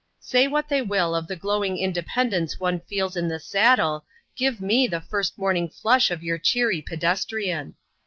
Say 0.19 0.47
what 0.47 0.67
they 0.67 0.81
will 0.81 1.13
of 1.13 1.27
the 1.27 1.35
glowing 1.35 1.77
independence 1.77 2.59
one 2.59 2.79
feels 2.79 3.15
in 3.15 3.27
the 3.27 3.39
saddle, 3.39 4.03
give 4.35 4.59
me 4.59 4.87
the 4.87 5.01
first 5.01 5.37
morning 5.37 5.69
flush 5.69 6.09
of 6.09 6.23
your 6.23 6.39
cheery 6.39 6.81
pedestrian 6.81 7.75